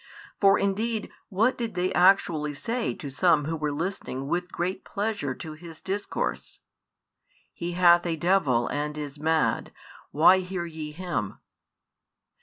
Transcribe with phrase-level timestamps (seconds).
[0.39, 5.35] For indeed what did they actually say to some who were listening with great pleasure
[5.35, 6.61] to His discourse?
[7.53, 9.71] He hath a devil, and is mad;
[10.09, 11.37] why hear ye Him?